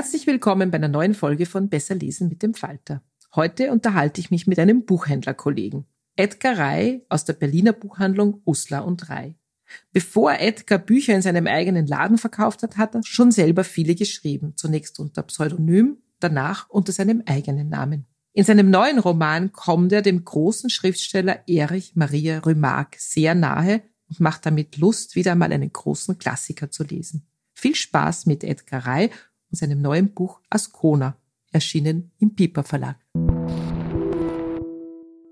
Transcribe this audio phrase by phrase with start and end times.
[0.00, 3.02] Herzlich willkommen bei einer neuen Folge von Besser lesen mit dem Falter.
[3.34, 5.84] Heute unterhalte ich mich mit einem Buchhändlerkollegen,
[6.16, 9.36] Edgar Rey aus der Berliner Buchhandlung Uslar und Rey.
[9.92, 14.54] Bevor Edgar Bücher in seinem eigenen Laden verkauft hat, hat er schon selber viele geschrieben,
[14.56, 18.06] zunächst unter Pseudonym, danach unter seinem eigenen Namen.
[18.32, 24.18] In seinem neuen Roman kommt er dem großen Schriftsteller Erich Maria Remarque sehr nahe und
[24.18, 27.26] macht damit Lust, wieder einmal einen großen Klassiker zu lesen.
[27.52, 29.10] Viel Spaß mit Edgar Rey
[29.50, 31.16] und seinem neuen Buch Ascona,
[31.52, 32.96] erschienen im Piper Verlag.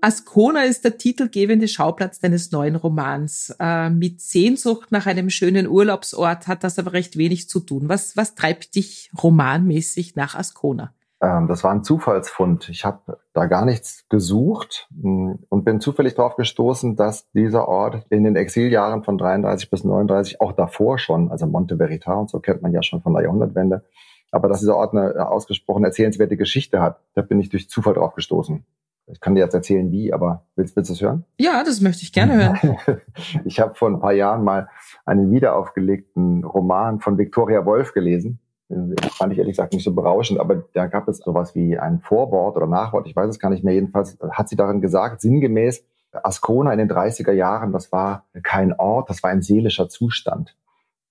[0.01, 3.53] Ascona ist der titelgebende Schauplatz deines neuen Romans.
[3.59, 7.89] Äh, mit Sehnsucht nach einem schönen Urlaubsort hat das aber recht wenig zu tun.
[7.89, 10.93] Was, was treibt dich romanmäßig nach Ascona?
[11.21, 12.69] Ähm, das war ein Zufallsfund.
[12.69, 18.05] Ich habe da gar nichts gesucht mm, und bin zufällig darauf gestoßen, dass dieser Ort
[18.09, 22.39] in den Exiljahren von 33 bis 39, auch davor schon, also Monte Verita und so
[22.39, 23.83] kennt man ja schon von der Jahrhundertwende,
[24.31, 28.15] aber dass dieser Ort eine ausgesprochen erzählenswerte Geschichte hat, da bin ich durch Zufall drauf
[28.15, 28.65] gestoßen.
[29.11, 31.25] Ich kann dir jetzt erzählen, wie, aber willst, willst du es hören?
[31.39, 33.01] Ja, das möchte ich gerne hören.
[33.45, 34.69] ich habe vor ein paar Jahren mal
[35.05, 38.39] einen wiederaufgelegten Roman von Victoria Wolf gelesen.
[38.69, 42.01] Das fand ich ehrlich gesagt nicht so berauschend, aber da gab es sowas wie ein
[42.01, 43.73] Vorwort oder Nachwort, ich weiß es gar nicht mehr.
[43.73, 49.09] Jedenfalls hat sie darin gesagt, sinngemäß, Ascona in den 30er Jahren, das war kein Ort,
[49.09, 50.55] das war ein seelischer Zustand.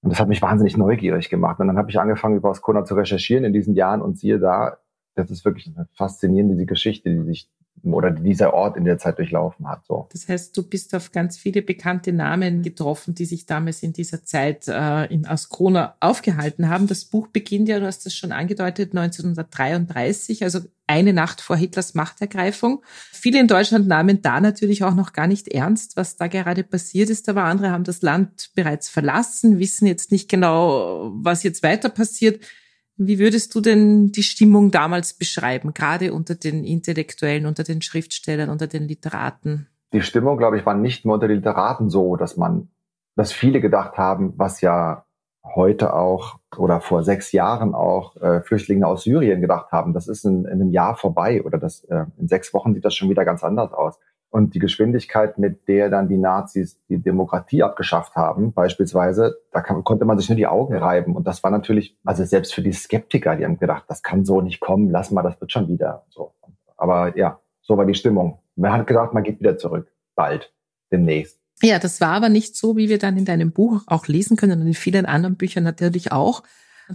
[0.02, 1.58] Und das hat mich wahnsinnig neugierig gemacht.
[1.60, 4.78] Und dann habe ich angefangen, über Ascona zu recherchieren in diesen Jahren und siehe da,
[5.18, 7.48] das ist wirklich eine faszinierende Geschichte, die sich
[7.84, 9.84] oder dieser Ort in der Zeit durchlaufen hat.
[9.86, 10.08] So.
[10.12, 14.24] Das heißt, du bist auf ganz viele bekannte Namen getroffen, die sich damals in dieser
[14.24, 16.86] Zeit äh, in Ascona aufgehalten haben.
[16.86, 21.94] Das Buch beginnt ja, du hast das schon angedeutet, 1933, also eine Nacht vor Hitlers
[21.94, 22.82] Machtergreifung.
[23.12, 27.10] Viele in Deutschland nahmen da natürlich auch noch gar nicht ernst, was da gerade passiert
[27.10, 31.90] ist, aber andere haben das Land bereits verlassen, wissen jetzt nicht genau, was jetzt weiter
[31.90, 32.42] passiert.
[33.00, 38.50] Wie würdest du denn die Stimmung damals beschreiben, gerade unter den Intellektuellen, unter den Schriftstellern,
[38.50, 39.68] unter den Literaten?
[39.92, 42.68] Die Stimmung, glaube ich, war nicht nur unter den Literaten so, dass man,
[43.14, 45.04] dass viele gedacht haben, was ja
[45.44, 50.24] heute auch oder vor sechs Jahren auch äh, Flüchtlinge aus Syrien gedacht haben, das ist
[50.24, 53.24] in, in einem Jahr vorbei oder das äh, in sechs Wochen sieht das schon wieder
[53.24, 53.98] ganz anders aus.
[54.30, 59.84] Und die Geschwindigkeit, mit der dann die Nazis die Demokratie abgeschafft haben, beispielsweise, da kann,
[59.84, 61.16] konnte man sich nur die Augen reiben.
[61.16, 64.42] Und das war natürlich, also selbst für die Skeptiker, die haben gedacht, das kann so
[64.42, 66.34] nicht kommen, lass mal, das wird schon wieder so.
[66.76, 68.38] Aber ja, so war die Stimmung.
[68.56, 69.90] Man hat gedacht, man geht wieder zurück.
[70.14, 70.52] Bald,
[70.92, 71.38] demnächst.
[71.62, 74.60] Ja, das war aber nicht so, wie wir dann in deinem Buch auch lesen können
[74.60, 76.42] und in vielen anderen Büchern natürlich auch.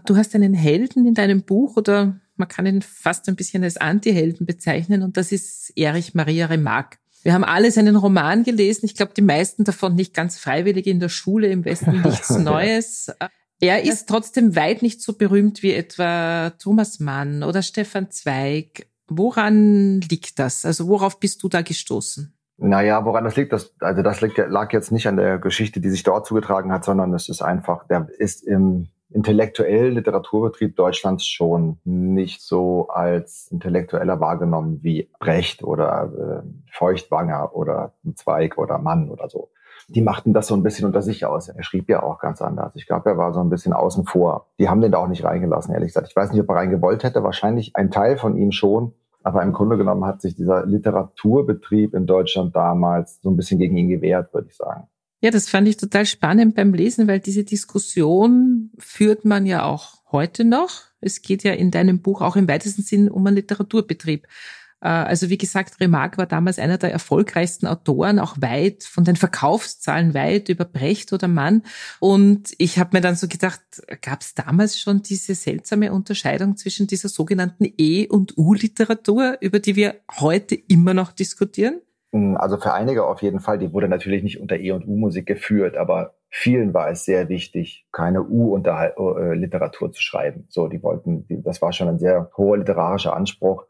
[0.05, 3.77] Du hast einen Helden in deinem Buch oder man kann ihn fast ein bisschen als
[3.77, 6.97] Anti-Helden bezeichnen und das ist Erich Maria Remarque.
[7.23, 8.85] Wir haben alle seinen Roman gelesen.
[8.85, 13.11] Ich glaube, die meisten davon nicht ganz freiwillig in der Schule, im Westen nichts Neues.
[13.59, 18.87] Er ist trotzdem weit nicht so berühmt wie etwa Thomas Mann oder Stefan Zweig.
[19.07, 20.65] Woran liegt das?
[20.65, 22.33] Also worauf bist du da gestoßen?
[22.57, 25.89] Naja, woran das liegt, das, also das liegt, lag jetzt nicht an der Geschichte, die
[25.89, 31.79] sich dort zugetragen hat, sondern es ist einfach, der ist im, intellektuellen Literaturbetrieb Deutschlands schon
[31.83, 39.29] nicht so als intellektueller wahrgenommen wie Brecht oder äh, Feuchtwanger oder Zweig oder Mann oder
[39.29, 39.49] so.
[39.89, 41.49] Die machten das so ein bisschen unter sich aus.
[41.49, 42.75] Er schrieb ja auch ganz anders.
[42.75, 44.47] Ich glaube, er war so ein bisschen außen vor.
[44.59, 46.07] Die haben den da auch nicht reingelassen, ehrlich gesagt.
[46.09, 47.23] Ich weiß nicht, ob er reingewollt hätte.
[47.23, 48.93] Wahrscheinlich ein Teil von ihm schon.
[49.23, 53.77] Aber im Grunde genommen hat sich dieser Literaturbetrieb in Deutschland damals so ein bisschen gegen
[53.77, 54.87] ihn gewehrt, würde ich sagen.
[55.23, 60.03] Ja, das fand ich total spannend beim Lesen, weil diese Diskussion führt man ja auch
[60.11, 60.81] heute noch.
[60.99, 64.27] Es geht ja in deinem Buch auch im weitesten Sinn um einen Literaturbetrieb.
[64.81, 69.15] Äh, also wie gesagt, Remarque war damals einer der erfolgreichsten Autoren, auch weit von den
[69.15, 71.63] Verkaufszahlen weit über Brecht oder Mann.
[72.01, 73.61] Und ich habe mir dann so gedacht,
[74.01, 79.77] gab es damals schon diese seltsame Unterscheidung zwischen dieser sogenannten E- und U-Literatur, über die
[79.77, 81.79] wir heute immer noch diskutieren?
[82.13, 85.25] Hm, also für einige auf jeden Fall, die wurde natürlich nicht unter E- und U-Musik
[85.25, 90.45] geführt, aber vielen war es sehr wichtig, keine U-Literatur zu schreiben.
[90.49, 93.65] So, die wollten, die, das war schon ein sehr hoher literarischer Anspruch,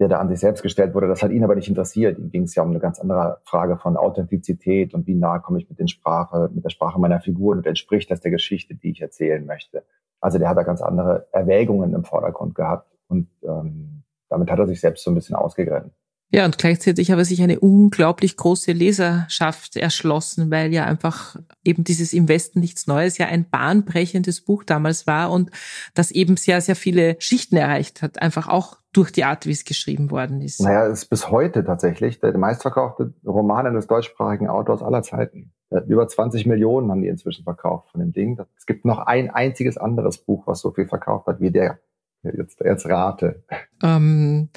[0.00, 1.08] der da an sich selbst gestellt wurde.
[1.08, 2.18] Das hat ihn aber nicht interessiert.
[2.18, 5.58] Ihm ging es ja um eine ganz andere Frage von Authentizität und wie nah komme
[5.58, 8.92] ich mit den Sprache, mit der Sprache meiner Figuren und entspricht das der Geschichte, die
[8.92, 9.84] ich erzählen möchte.
[10.20, 14.66] Also der hat da ganz andere Erwägungen im Vordergrund gehabt und ähm, damit hat er
[14.66, 16.03] sich selbst so ein bisschen ausgegrenzt.
[16.34, 22.12] Ja, und gleichzeitig habe sich eine unglaublich große Leserschaft erschlossen, weil ja einfach eben dieses
[22.12, 25.52] Im Westen nichts Neues ja ein bahnbrechendes Buch damals war und
[25.94, 29.64] das eben sehr, sehr viele Schichten erreicht hat, einfach auch durch die Art, wie es
[29.64, 30.60] geschrieben worden ist.
[30.60, 35.52] Naja, es ist bis heute tatsächlich der meistverkaufte Roman eines deutschsprachigen Autors aller Zeiten.
[35.86, 38.40] Über 20 Millionen haben die inzwischen verkauft von dem Ding.
[38.58, 41.78] Es gibt noch ein einziges anderes Buch, was so viel verkauft hat wie der.
[42.24, 43.44] Jetzt, jetzt rate.
[43.84, 44.48] Ähm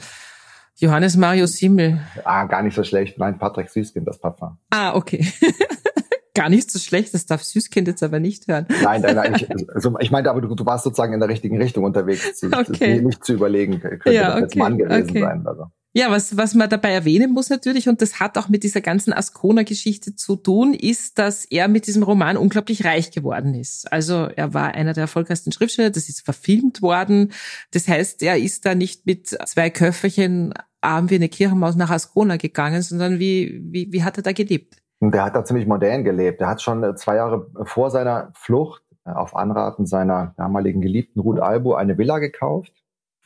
[0.80, 2.00] Johannes Mario Simmel.
[2.24, 3.18] Ah, gar nicht so schlecht.
[3.18, 4.58] Nein, Patrick Süßkind, das Parfum.
[4.70, 5.26] Ah, okay.
[6.36, 8.68] gar nicht so schlecht, das darf Süßkind jetzt aber nicht hören.
[8.84, 9.36] Nein, nein, nein.
[9.36, 12.44] Ich, also ich meinte aber, du, du warst sozusagen in der richtigen Richtung unterwegs.
[12.54, 13.02] Okay.
[13.02, 15.20] Nicht zu überlegen, könnte ja, okay, das jetzt Mann gewesen okay.
[15.20, 15.48] sein.
[15.48, 15.66] Also.
[15.94, 19.14] Ja, was, was man dabei erwähnen muss natürlich, und das hat auch mit dieser ganzen
[19.14, 23.92] Ascona-Geschichte zu tun, ist, dass er mit diesem Roman unglaublich reich geworden ist.
[23.92, 27.32] Also er war einer der erfolgreichsten Schriftsteller, das ist verfilmt worden.
[27.72, 32.38] Das heißt, er ist da nicht mit zwei Köfferchen arm wie eine Kirchenmaus nach Ascona
[32.38, 34.78] gegangen, sondern wie, wie, wie hat er da gelebt?
[35.00, 36.42] Der hat da ziemlich modern gelebt.
[36.42, 41.76] Er hat schon zwei Jahre vor seiner Flucht auf Anraten seiner damaligen Geliebten Ruth Albo
[41.76, 42.74] eine Villa gekauft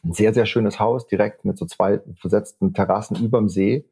[0.03, 3.85] ein sehr, sehr schönes Haus, direkt mit so zwei versetzten Terrassen überm See.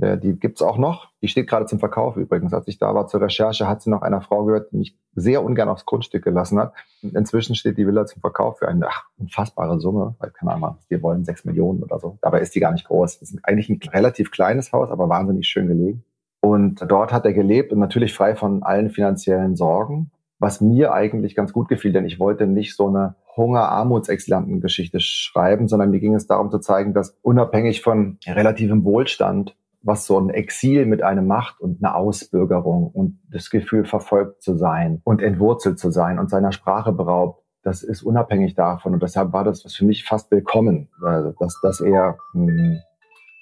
[0.00, 1.08] Äh, die gibt's auch noch.
[1.22, 2.52] Die steht gerade zum Verkauf übrigens.
[2.54, 5.42] Als ich da war zur Recherche, hat sie noch einer Frau gehört, die mich sehr
[5.42, 6.72] ungern aufs Grundstück gelassen hat.
[7.02, 11.02] Inzwischen steht die Villa zum Verkauf für eine ach, unfassbare Summe, weil keine Ahnung, wir
[11.02, 12.18] wollen sechs Millionen oder so.
[12.20, 13.18] Dabei ist die gar nicht groß.
[13.18, 16.04] Das ist eigentlich ein relativ kleines Haus, aber wahnsinnig schön gelegen.
[16.40, 21.34] Und dort hat er gelebt und natürlich frei von allen finanziellen Sorgen was mir eigentlich
[21.34, 26.26] ganz gut gefiel, denn ich wollte nicht so eine Hunger-Armuts-Exilanten-Geschichte schreiben, sondern mir ging es
[26.26, 31.60] darum zu zeigen, dass unabhängig von relativem Wohlstand, was so ein Exil mit einem macht
[31.60, 36.52] und eine Ausbürgerung und das Gefühl verfolgt zu sein und entwurzelt zu sein und seiner
[36.52, 38.94] Sprache beraubt, das ist unabhängig davon.
[38.94, 42.78] Und deshalb war das für mich fast willkommen, also dass, dass er, hm,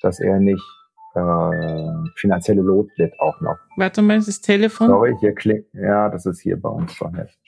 [0.02, 0.62] dass er nicht
[1.16, 3.56] äh, finanzielle Not litt auch noch.
[3.76, 4.88] Warte mal, das Telefon.
[4.88, 7.38] Sorry, hier klingt, ja, das ist hier bei uns schon jetzt.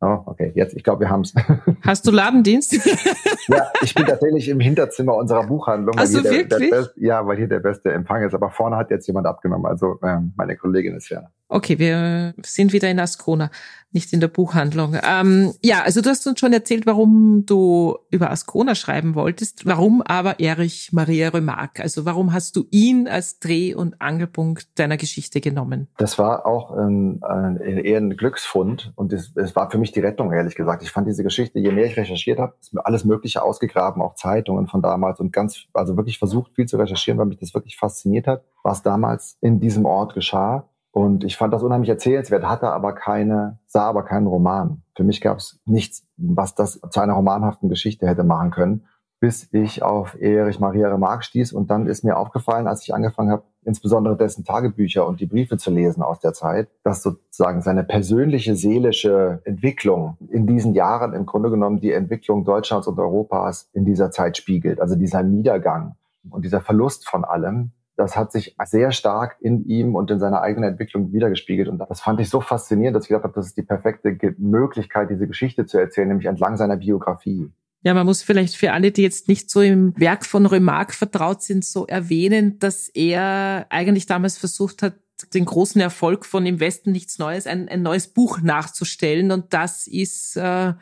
[0.00, 1.34] Oh, okay, jetzt, ich glaube, wir haben es.
[1.82, 2.72] Hast du Ladendienst?
[3.48, 5.96] ja, ich bin tatsächlich im Hinterzimmer unserer Buchhandlung.
[5.98, 6.70] Ach so, wirklich?
[6.70, 8.32] Der, der ja, weil hier der beste Empfang ist.
[8.32, 9.66] Aber vorne hat jetzt jemand abgenommen.
[9.66, 11.30] Also ähm, meine Kollegin ist ja.
[11.50, 13.50] Okay, wir sind wieder in Ascona,
[13.90, 14.96] nicht in der Buchhandlung.
[15.02, 19.64] Ähm, ja, also du hast uns schon erzählt, warum du über Ascona schreiben wolltest.
[19.64, 21.80] Warum aber Erich Maria Remarque?
[21.80, 25.88] Also warum hast du ihn als Dreh- und Angelpunkt deiner Geschichte genommen?
[25.96, 27.22] Das war auch ähm,
[27.64, 30.82] eher ein Glücksfund und es, es war für mich die Rettung, ehrlich gesagt.
[30.82, 34.16] Ich fand diese Geschichte, je mehr ich recherchiert habe, ist mir alles Mögliche ausgegraben, auch
[34.16, 37.78] Zeitungen von damals und ganz, also wirklich versucht, viel zu recherchieren, weil mich das wirklich
[37.78, 40.68] fasziniert hat, was damals in diesem Ort geschah.
[40.98, 44.82] Und ich fand das unheimlich erzählenswert, hatte aber keine, sah aber keinen Roman.
[44.96, 48.84] Für mich gab es nichts, was das zu einer romanhaften Geschichte hätte machen können,
[49.20, 51.52] bis ich auf Erich Maria Remarque stieß.
[51.52, 55.56] Und dann ist mir aufgefallen, als ich angefangen habe, insbesondere dessen Tagebücher und die Briefe
[55.56, 61.26] zu lesen aus der Zeit, dass sozusagen seine persönliche seelische Entwicklung in diesen Jahren im
[61.26, 64.80] Grunde genommen die Entwicklung Deutschlands und Europas in dieser Zeit spiegelt.
[64.80, 65.94] Also dieser Niedergang
[66.28, 70.40] und dieser Verlust von allem, das hat sich sehr stark in ihm und in seiner
[70.40, 71.68] eigenen Entwicklung wiedergespiegelt.
[71.68, 75.10] Und das fand ich so faszinierend, dass ich gedacht habe, das ist die perfekte Möglichkeit,
[75.10, 77.50] diese Geschichte zu erzählen, nämlich entlang seiner Biografie.
[77.82, 81.42] Ja, man muss vielleicht für alle, die jetzt nicht so im Werk von Remarque vertraut
[81.42, 84.94] sind, so erwähnen, dass er eigentlich damals versucht hat,
[85.34, 89.30] den großen Erfolg von Im Westen nichts Neues, ein, ein neues Buch nachzustellen.
[89.32, 90.74] Und das ist äh,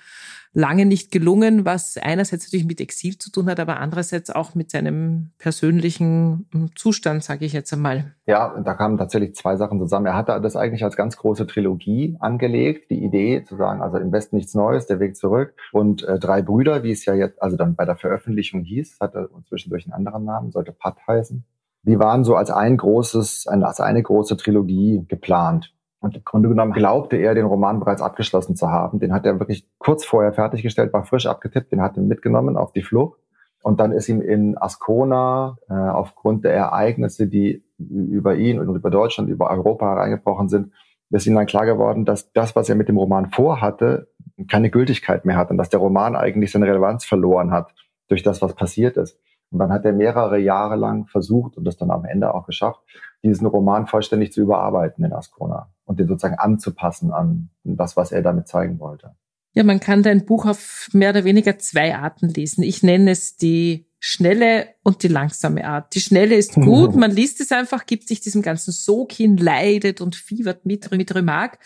[0.57, 4.71] lange nicht gelungen, was einerseits natürlich mit Exil zu tun hat, aber andererseits auch mit
[4.71, 8.15] seinem persönlichen hm, Zustand, sage ich jetzt einmal.
[8.25, 10.07] Ja, da kamen tatsächlich zwei Sachen zusammen.
[10.07, 14.13] Er hatte das eigentlich als ganz große Trilogie angelegt, die Idee zu sagen, also im
[14.13, 17.59] Westen nichts Neues, der Weg zurück und äh, drei Brüder, wie es ja jetzt, also
[17.59, 21.45] dann bei der Veröffentlichung hieß, hatte zwischendurch einen anderen Namen, sollte Pat heißen.
[21.87, 25.73] Die waren so als ein großes, als eine große Trilogie geplant.
[26.01, 28.99] Und im Grunde genommen glaubte er, den Roman bereits abgeschlossen zu haben.
[28.99, 32.73] Den hat er wirklich kurz vorher fertiggestellt, war frisch abgetippt, den hat er mitgenommen auf
[32.73, 33.21] die Flucht.
[33.63, 38.91] Und dann ist ihm in Ascona äh, aufgrund der Ereignisse, die über ihn und über
[38.91, 40.73] Deutschland, über Europa hereingebrochen sind,
[41.11, 44.09] ist ihm dann klar geworden, dass das, was er mit dem Roman vorhatte,
[44.49, 47.75] keine Gültigkeit mehr hat und dass der Roman eigentlich seine Relevanz verloren hat
[48.09, 49.19] durch das, was passiert ist.
[49.51, 52.81] Und dann hat er mehrere Jahre lang versucht und das dann am Ende auch geschafft,
[53.23, 58.23] diesen Roman vollständig zu überarbeiten in Ascona und den sozusagen anzupassen an das, was er
[58.23, 59.15] damit zeigen wollte.
[59.53, 62.63] Ja, man kann dein Buch auf mehr oder weniger zwei Arten lesen.
[62.63, 65.95] Ich nenne es die schnelle und die langsame Art.
[65.95, 70.01] Die schnelle ist gut, man liest es einfach, gibt sich diesem ganzen Sog hin, leidet
[70.01, 71.59] und fiebert mit, mit Remark.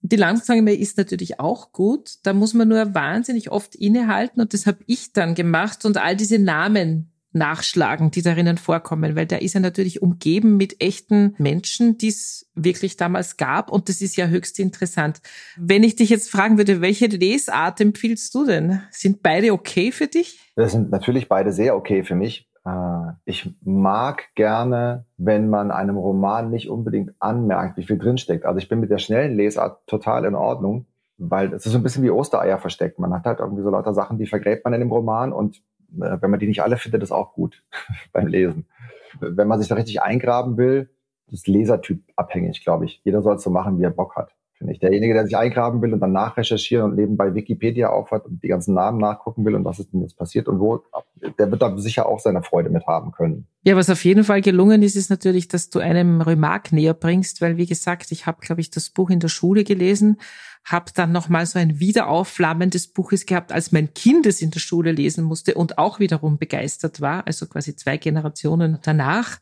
[0.00, 2.14] Die langsame ist natürlich auch gut.
[2.24, 6.16] Da muss man nur wahnsinnig oft innehalten und das habe ich dann gemacht und all
[6.16, 11.98] diese Namen nachschlagen, die darinnen vorkommen, weil der ist ja natürlich umgeben mit echten Menschen,
[11.98, 15.20] die es wirklich damals gab und das ist ja höchst interessant.
[15.56, 18.80] Wenn ich dich jetzt fragen würde, welche Lesart empfiehlst du denn?
[18.90, 20.40] Sind beide okay für dich?
[20.56, 22.48] Das sind natürlich beide sehr okay für mich.
[22.64, 28.44] Äh, ich mag gerne, wenn man einem Roman nicht unbedingt anmerkt, wie viel drinsteckt.
[28.44, 30.86] Also ich bin mit der schnellen Lesart total in Ordnung,
[31.18, 32.98] weil es ist so ein bisschen wie Ostereier versteckt.
[32.98, 35.62] Man hat halt irgendwie so lauter Sachen, die vergräbt man in dem Roman und
[35.96, 37.62] wenn man die nicht alle findet, ist auch gut
[38.12, 38.66] beim Lesen.
[39.20, 40.90] Wenn man sich da richtig eingraben will,
[41.30, 43.00] ist Lesertyp abhängig, glaube ich.
[43.04, 44.78] Jeder soll es so machen, wie er Bock hat, finde ich.
[44.78, 48.74] Derjenige, der sich eingraben will und dann nachrecherchieren und nebenbei Wikipedia aufhat und die ganzen
[48.74, 50.82] Namen nachgucken will und was ist denn jetzt passiert und wo,
[51.38, 53.46] der wird da sicher auch seine Freude mit haben können.
[53.62, 57.40] Ja, was auf jeden Fall gelungen ist, ist natürlich, dass du einem Remark näher bringst,
[57.40, 60.18] weil wie gesagt, ich habe, glaube ich, das Buch in der Schule gelesen
[60.64, 64.50] habe dann noch mal so ein Wiederaufflammen des Buches gehabt, als mein Kind es in
[64.50, 69.40] der Schule lesen musste und auch wiederum begeistert war, also quasi zwei Generationen danach.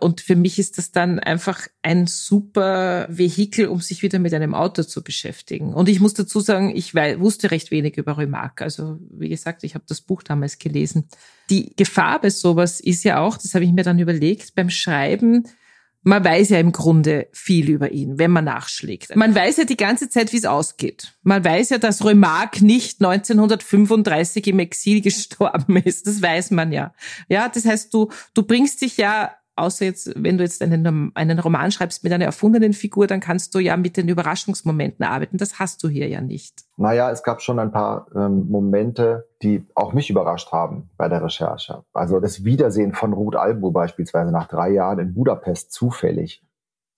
[0.00, 4.54] Und für mich ist das dann einfach ein super Vehikel, um sich wieder mit einem
[4.54, 5.72] Autor zu beschäftigen.
[5.72, 8.62] Und ich muss dazu sagen, ich wusste recht wenig über Remarque.
[8.62, 11.08] Also wie gesagt, ich habe das Buch damals gelesen.
[11.50, 15.46] Die Gefahr bei sowas ist ja auch, das habe ich mir dann überlegt, beim Schreiben,
[16.04, 19.16] man weiß ja im Grunde viel über ihn, wenn man nachschlägt.
[19.16, 21.16] Man weiß ja die ganze Zeit, wie es ausgeht.
[21.22, 26.06] Man weiß ja, dass Remarque nicht 1935 im Exil gestorben ist.
[26.06, 26.94] Das weiß man ja.
[27.28, 31.38] Ja, das heißt, du, du bringst dich ja außer jetzt, wenn du jetzt einen, einen
[31.38, 35.36] Roman schreibst mit einer erfundenen Figur, dann kannst du ja mit den Überraschungsmomenten arbeiten.
[35.36, 36.64] Das hast du hier ja nicht.
[36.76, 41.22] Naja, es gab schon ein paar ähm, Momente, die auch mich überrascht haben bei der
[41.22, 41.84] Recherche.
[41.92, 46.42] Also das Wiedersehen von Ruth Albu beispielsweise nach drei Jahren in Budapest zufällig.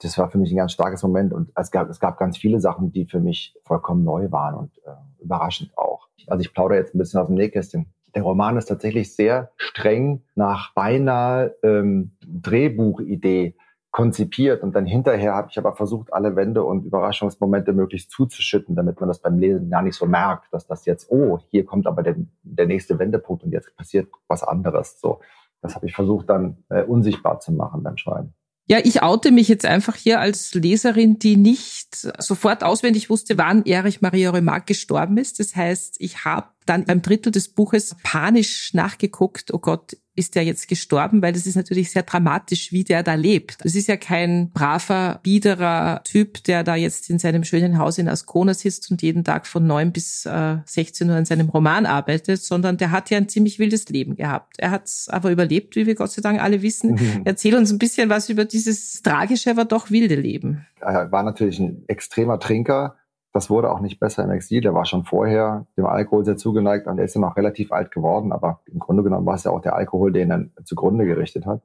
[0.01, 2.61] Das war für mich ein ganz starkes Moment und es gab, es gab ganz viele
[2.61, 6.09] Sachen, die für mich vollkommen neu waren und äh, überraschend auch.
[6.27, 7.87] Also ich plaudere jetzt ein bisschen aus dem Nähkästchen.
[8.17, 13.57] Der Roman ist tatsächlich sehr streng nach beinahe ähm, Drehbuchidee
[13.91, 19.01] konzipiert und dann hinterher habe ich aber versucht, alle Wände und Überraschungsmomente möglichst zuzuschütten, damit
[19.01, 22.03] man das beim Lesen gar nicht so merkt, dass das jetzt, oh, hier kommt aber
[22.03, 24.99] der, der nächste Wendepunkt und jetzt passiert was anderes.
[24.99, 25.21] So,
[25.61, 28.33] das habe ich versucht dann äh, unsichtbar zu machen beim Schreiben.
[28.69, 33.65] Ja, ich oute mich jetzt einfach hier als Leserin, die nicht sofort auswendig wusste, wann
[33.65, 35.39] Erich Maria Remarque gestorben ist.
[35.39, 40.45] Das heißt, ich habe dann beim Drittel des Buches panisch nachgeguckt, oh Gott, ist der
[40.45, 43.65] jetzt gestorben, weil das ist natürlich sehr dramatisch, wie der da lebt.
[43.65, 48.09] Das ist ja kein braver, biederer Typ, der da jetzt in seinem schönen Haus in
[48.09, 52.43] Ascona sitzt und jeden Tag von neun bis äh, 16 Uhr an seinem Roman arbeitet,
[52.43, 54.57] sondern der hat ja ein ziemlich wildes Leben gehabt.
[54.59, 56.93] Er hat es aber überlebt, wie wir Gott sei Dank alle wissen.
[56.93, 57.23] Mhm.
[57.25, 60.67] Erzähl uns ein bisschen was über dieses tragische, aber doch wilde Leben.
[60.81, 62.97] Er war natürlich ein extremer Trinker,
[63.37, 64.63] das wurde auch nicht besser im Exil.
[64.63, 67.91] Der war schon vorher dem Alkohol sehr zugeneigt und er ist dann auch relativ alt
[67.91, 68.33] geworden.
[68.33, 71.63] Aber im Grunde genommen war es ja auch der Alkohol, den er zugrunde gerichtet hat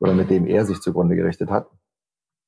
[0.00, 1.68] oder mit dem er sich zugrunde gerichtet hat.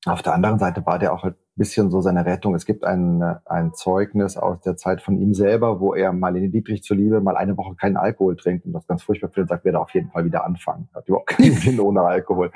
[0.05, 2.57] Auf der anderen Seite war der auch ein bisschen so seine Rettung.
[2.57, 6.51] Es gibt ein, ein Zeugnis aus der Zeit von ihm selber, wo er mal in
[6.51, 9.79] Dietrich zuliebe mal eine Woche keinen Alkohol trinkt und das ganz furchtbar findet, sagt, werde
[9.79, 10.89] auf jeden Fall wieder anfangen.
[10.93, 12.51] Hat überhaupt keinen Sinn ohne Alkohol.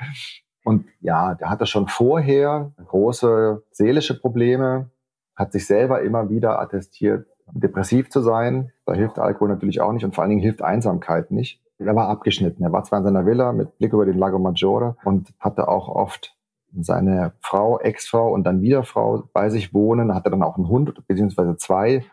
[0.65, 4.89] Und ja, der hatte schon vorher große seelische Probleme,
[5.37, 8.71] hat sich selber immer wieder attestiert, depressiv zu sein.
[8.85, 11.61] Da hilft Alkohol natürlich auch nicht und vor allen Dingen hilft Einsamkeit nicht.
[11.77, 12.63] Er war abgeschnitten.
[12.63, 15.87] Er war zwar in seiner Villa mit Blick über den Lago Maggiore und hatte auch
[15.87, 16.35] oft
[16.79, 20.93] seine Frau, Ex-Frau und dann wieder Frau bei sich wohnen, hatte dann auch einen Hund
[21.07, 22.03] beziehungsweise zwei,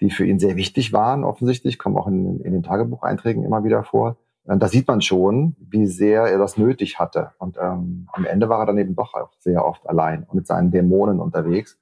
[0.00, 3.84] die für ihn sehr wichtig waren, offensichtlich, kommen auch in, in den Tagebucheinträgen immer wieder
[3.84, 4.16] vor.
[4.44, 7.32] Und da sieht man schon, wie sehr er das nötig hatte.
[7.38, 10.46] Und ähm, am Ende war er dann eben doch auch sehr oft allein und mit
[10.46, 11.78] seinen Dämonen unterwegs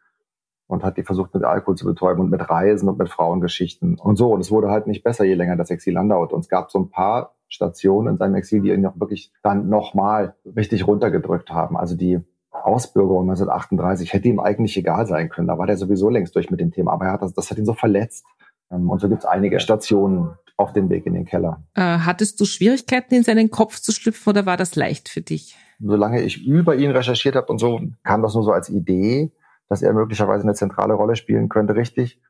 [0.74, 4.16] und hat die versucht mit Alkohol zu betäuben und mit Reisen und mit Frauengeschichten und
[4.16, 4.32] so.
[4.32, 6.34] Und es wurde halt nicht besser, je länger das Exil andauerte.
[6.34, 9.68] Und es gab so ein paar Stationen in seinem Exil, die ihn auch wirklich dann
[9.68, 11.76] nochmal richtig runtergedrückt haben.
[11.76, 15.48] Also die Ausbürgerung 1938 hätte ihm eigentlich egal sein können.
[15.48, 16.92] Da war der sowieso längst durch mit dem Thema.
[16.92, 18.24] Aber er hat das, das hat ihn so verletzt.
[18.70, 21.62] Ähm, und so gibt es einige Stationen auf dem Weg in den Keller.
[21.74, 25.56] Äh, hattest du Schwierigkeiten, in seinen Kopf zu schlüpfen oder war das leicht für dich?
[25.80, 29.32] Solange ich über ihn recherchiert habe und so, kam das nur so als Idee,
[29.68, 31.74] dass er möglicherweise eine zentrale Rolle spielen könnte.
[31.74, 32.20] Richtig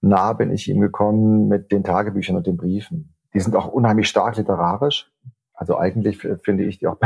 [0.00, 3.14] nah bin ich ihm gekommen mit den Tagebüchern und den Briefen.
[3.34, 5.12] Die sind auch unheimlich stark literarisch.
[5.54, 6.96] Also eigentlich finde ich die auch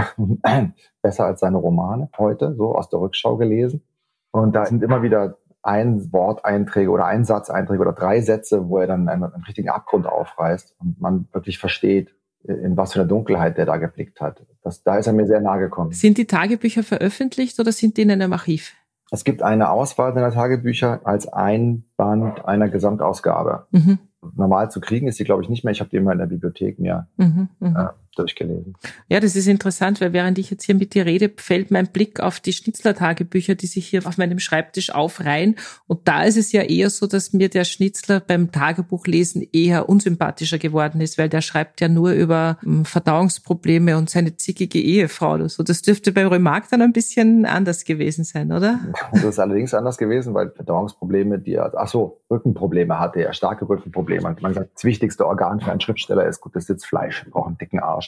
[1.03, 3.83] besser als seine Romane heute, so aus der Rückschau gelesen.
[4.31, 8.87] Und da sind immer wieder ein Worteinträge oder ein Satzeinträge oder drei Sätze, wo er
[8.87, 13.57] dann einen, einen richtigen Abgrund aufreißt und man wirklich versteht, in was für eine Dunkelheit
[13.57, 14.45] der da geblickt hat.
[14.63, 15.93] Das, da ist er mir sehr nahe gekommen.
[15.93, 18.75] Sind die Tagebücher veröffentlicht oder sind die in einem Archiv?
[19.15, 23.69] Es gibt eine Auswahl seiner Tagebücher als ein Band einer Gesamtausgabe.
[23.71, 24.01] Mhm.
[24.35, 25.71] Normal zu kriegen ist sie, glaube ich, nicht mehr.
[25.71, 28.75] Ich habe die immer in der Bibliothek mir mhm, äh, durchgelesen.
[29.09, 32.21] Ja, das ist interessant, weil während ich jetzt hier mit dir rede, fällt mein Blick
[32.21, 35.57] auf die Schnitzler-Tagebücher, die sich hier auf meinem Schreibtisch aufreihen.
[35.87, 40.59] Und da ist es ja eher so, dass mir der Schnitzler beim Tagebuchlesen eher unsympathischer
[40.59, 45.49] geworden ist, weil der schreibt ja nur über um, Verdauungsprobleme und seine zickige Ehefrau oder
[45.49, 45.63] so.
[45.63, 48.81] Das dürfte bei Remarque dann ein bisschen anders gewesen sein, oder?
[49.13, 53.69] Das ist allerdings anders gewesen, weil Verdauungsprobleme, die er, ach so, Rückenprobleme hatte er, starke
[53.69, 54.37] Rückenprobleme.
[54.41, 58.04] Man sagt, das wichtigste Organ für einen Schriftsteller ist gutes Sitzfleisch, braucht einen dicken Arsch.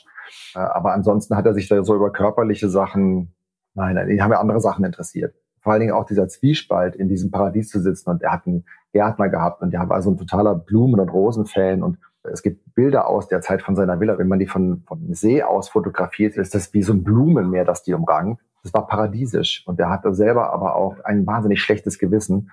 [0.55, 3.35] Äh, aber ansonsten hat er sich da so über körperliche Sachen,
[3.75, 5.35] nein, die haben ja andere Sachen interessiert.
[5.61, 8.11] Vor allen Dingen auch dieser Zwiespalt, in diesem Paradies zu sitzen.
[8.11, 11.83] Und er hat einen Gärtner gehabt und der war so ein totaler Blumen- und Rosenfan.
[11.83, 14.17] Und es gibt Bilder aus der Zeit von seiner Villa.
[14.17, 17.83] Wenn man die von, von See aus fotografiert, ist das wie so ein Blumenmeer, das
[17.83, 18.41] die umrangt.
[18.63, 19.65] Das war paradiesisch.
[19.67, 22.51] Und er hatte selber aber auch ein wahnsinnig schlechtes Gewissen,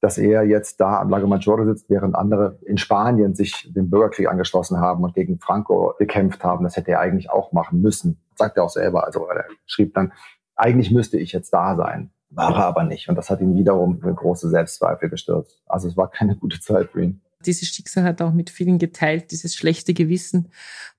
[0.00, 4.28] dass er jetzt da am Lago Maggiore sitzt, während andere in Spanien sich dem Bürgerkrieg
[4.28, 6.64] angeschlossen haben und gegen Franco gekämpft haben.
[6.64, 8.20] Das hätte er eigentlich auch machen müssen.
[8.36, 9.04] Sagt er auch selber.
[9.04, 10.12] Also er schrieb dann,
[10.54, 12.10] eigentlich müsste ich jetzt da sein.
[12.30, 13.08] War er aber nicht.
[13.08, 15.62] Und das hat ihn wiederum in große Selbstzweifel gestürzt.
[15.66, 17.20] Also es war keine gute Zeit für ihn.
[17.46, 20.50] Dieses Schicksal hat auch mit vielen geteilt, dieses schlechte Gewissen,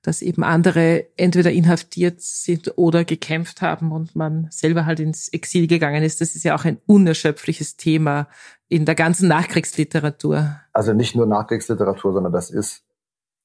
[0.01, 5.67] dass eben andere entweder inhaftiert sind oder gekämpft haben und man selber halt ins Exil
[5.67, 6.21] gegangen ist.
[6.21, 8.27] Das ist ja auch ein unerschöpfliches Thema
[8.69, 10.61] in der ganzen Nachkriegsliteratur.
[10.71, 12.85] Also nicht nur Nachkriegsliteratur, sondern das ist,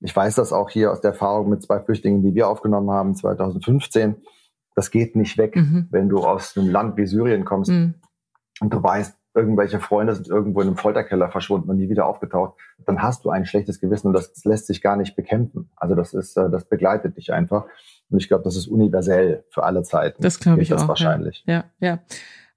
[0.00, 3.16] ich weiß das auch hier aus der Erfahrung mit zwei Flüchtlingen, die wir aufgenommen haben
[3.16, 4.16] 2015.
[4.76, 5.88] Das geht nicht weg, mhm.
[5.90, 7.94] wenn du aus einem Land wie Syrien kommst mhm.
[8.60, 12.54] und du weißt, irgendwelche Freunde sind irgendwo in einem Folterkeller verschwunden und nie wieder aufgetaucht,
[12.86, 15.70] dann hast du ein schlechtes Gewissen und das lässt sich gar nicht bekämpfen.
[15.76, 17.64] Also das ist, äh, das begleitet dich einfach.
[18.10, 20.22] Und ich glaube, das ist universell für alle Zeiten.
[20.22, 20.88] Das glaube ich das auch.
[20.88, 21.42] Wahrscheinlich.
[21.46, 21.88] Ja, ja.
[21.88, 21.98] ja.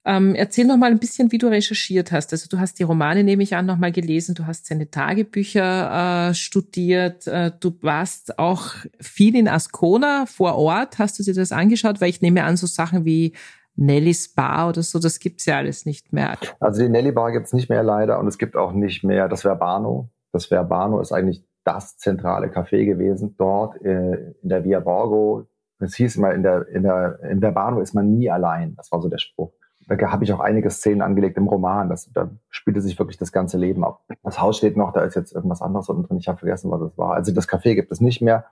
[0.04, 2.32] Ähm, erzähl noch mal ein bisschen, wie du recherchiert hast.
[2.32, 4.34] Also du hast die Romane, nehme ich an, noch mal gelesen.
[4.34, 7.26] Du hast seine Tagebücher äh, studiert.
[7.26, 10.98] Äh, du warst auch viel in Ascona vor Ort.
[10.98, 12.00] Hast du dir das angeschaut?
[12.00, 13.34] Weil ich nehme an, so Sachen wie
[13.78, 16.36] Nelly's Bar oder so, das gibt's ja alles nicht mehr.
[16.58, 19.42] Also die Nelly Bar gibt's nicht mehr leider und es gibt auch nicht mehr das
[19.42, 20.10] Verbano.
[20.32, 25.46] Das Verbano ist eigentlich das zentrale Café gewesen dort äh, in der Via Borgo.
[25.78, 28.74] Es hieß immer, in der, in der, in Verbano ist man nie allein.
[28.76, 29.52] Das war so der Spruch.
[29.86, 31.88] Da habe ich auch einige Szenen angelegt im Roman.
[31.88, 34.02] Das, da spielte sich wirklich das ganze Leben ab.
[34.24, 36.18] Das Haus steht noch, da ist jetzt irgendwas anderes unten drin.
[36.18, 37.14] Ich habe vergessen, was es war.
[37.14, 38.44] Also das Café gibt es nicht mehr.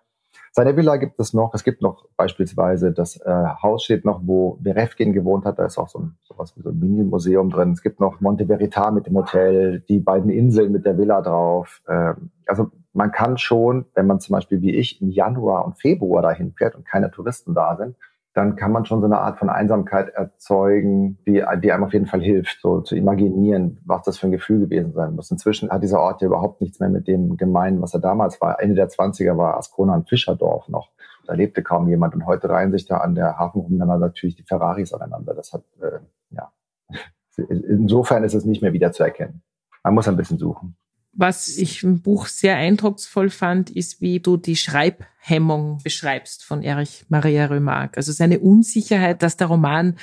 [0.52, 1.54] Seine Villa gibt es noch.
[1.54, 5.58] Es gibt noch beispielsweise das äh, Haus steht noch, wo Berefkin gewohnt hat.
[5.58, 7.72] Da ist auch so ein sowas wie so ein Mini-Museum drin.
[7.72, 11.82] Es gibt noch Monte Verita mit dem Hotel, die beiden Inseln mit der Villa drauf.
[11.88, 16.22] Ähm, also man kann schon, wenn man zum Beispiel wie ich im Januar und Februar
[16.22, 17.96] dahin fährt und keine Touristen da sind,
[18.36, 22.04] dann kann man schon so eine Art von Einsamkeit erzeugen, die, die einem auf jeden
[22.04, 25.30] Fall hilft, so zu imaginieren, was das für ein Gefühl gewesen sein muss.
[25.30, 28.60] Inzwischen hat dieser Ort ja überhaupt nichts mehr mit dem gemein, was er damals war.
[28.60, 30.90] Ende der 20er war Ascona ein Fischerdorf noch.
[31.26, 34.44] Da lebte kaum jemand und heute reihen sich da an der Hafen umeinander natürlich die
[34.44, 35.32] Ferraris aneinander.
[35.32, 36.52] Das hat, äh, ja,
[37.48, 39.40] insofern ist es nicht mehr wieder zu erkennen.
[39.82, 40.76] Man muss ein bisschen suchen.
[41.18, 47.06] Was ich im Buch sehr eindrucksvoll fand, ist, wie du die Schreibhemmung beschreibst von Erich
[47.08, 47.96] Maria Remarque.
[47.96, 49.96] Also seine Unsicherheit, dass der Roman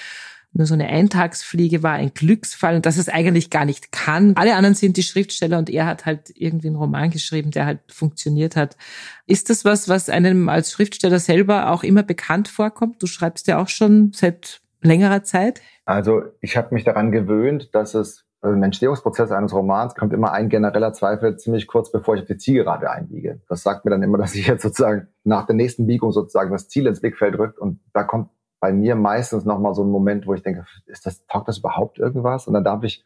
[0.53, 4.35] nur so eine Eintagsfliege war, ein Glücksfall und dass es eigentlich gar nicht kann.
[4.35, 7.79] Alle anderen sind die Schriftsteller und er hat halt irgendwie einen Roman geschrieben, der halt
[7.91, 8.77] funktioniert hat.
[9.25, 13.01] Ist das was, was einem als Schriftsteller selber auch immer bekannt vorkommt?
[13.01, 15.61] Du schreibst ja auch schon seit längerer Zeit?
[15.85, 20.33] Also ich habe mich daran gewöhnt, dass es also im Entstehungsprozess eines Romans kommt immer
[20.33, 23.39] ein genereller Zweifel ziemlich kurz bevor ich auf die Zielgerade einbiege.
[23.47, 26.67] Das sagt mir dann immer, dass ich jetzt sozusagen nach der nächsten Biegung sozusagen das
[26.67, 28.29] Ziel ins Blickfeld rückt und da kommt
[28.59, 31.99] bei mir meistens nochmal so ein Moment, wo ich denke, ist das, taugt das überhaupt
[31.99, 32.47] irgendwas?
[32.47, 33.05] Und dann darf ich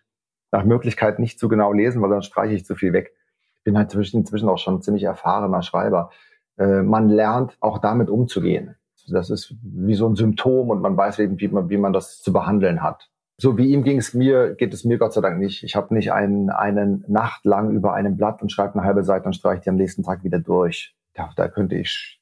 [0.52, 3.14] nach Möglichkeit nicht zu genau lesen, weil dann streiche ich zu viel weg.
[3.58, 6.12] Ich bin halt inzwischen auch schon ziemlich erfahrener Schreiber.
[6.58, 8.76] Äh, man lernt auch damit umzugehen.
[9.08, 12.22] Das ist wie so ein Symptom und man weiß eben, wie man, wie man das
[12.22, 13.10] zu behandeln hat.
[13.40, 15.64] So wie ihm ging es mir, geht es mir Gott sei Dank nicht.
[15.64, 19.28] Ich habe nicht einen, einen Nacht lang über einem Blatt und schreibe eine halbe Seite
[19.28, 20.96] und streiche die am nächsten Tag wieder durch.
[21.16, 22.20] Ja, da könnte ich,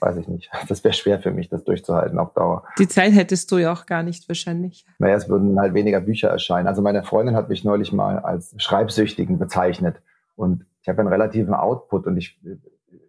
[0.00, 0.50] weiß ich nicht.
[0.68, 2.64] Das wäre schwer für mich, das durchzuhalten auf Dauer.
[2.78, 4.84] Die Zeit hättest du ja auch gar nicht wahrscheinlich.
[4.98, 6.66] Naja, es würden halt weniger Bücher erscheinen.
[6.66, 10.02] Also meine Freundin hat mich neulich mal als Schreibsüchtigen bezeichnet.
[10.34, 12.38] Und ich habe einen relativen Output und ich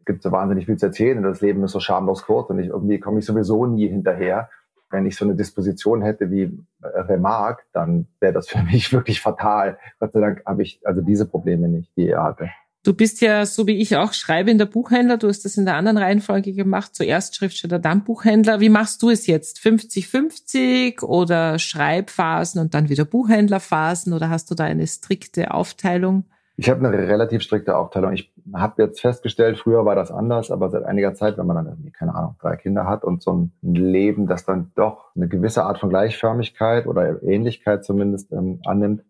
[0.06, 2.68] gibt so wahnsinnig viel zu erzählen und das Leben ist so schamlos kurz und ich
[2.68, 4.50] irgendwie komme ich sowieso nie hinterher
[4.90, 6.44] wenn ich so eine Disposition hätte wie
[6.82, 9.78] äh, Remarque, dann wäre das für mich wirklich fatal.
[10.00, 12.50] Gott sei Dank habe ich also diese Probleme nicht, die er hatte.
[12.84, 15.18] Du bist ja, so wie ich auch, schreibender Buchhändler.
[15.18, 16.96] Du hast das in der anderen Reihenfolge gemacht.
[16.96, 18.62] Zuerst Schriftsteller, dann Buchhändler.
[18.62, 19.60] Wie machst du es jetzt?
[19.60, 24.14] 50-50 oder Schreibphasen und dann wieder Buchhändlerphasen?
[24.14, 26.24] Oder hast du da eine strikte Aufteilung?
[26.60, 28.14] Ich habe eine relativ strikte Aufteilung.
[28.14, 31.68] Ich habe jetzt festgestellt, früher war das anders, aber seit einiger Zeit, wenn man dann
[31.68, 35.64] irgendwie, keine Ahnung, drei Kinder hat und so ein Leben, das dann doch eine gewisse
[35.66, 39.04] Art von Gleichförmigkeit oder Ähnlichkeit zumindest ähm, annimmt.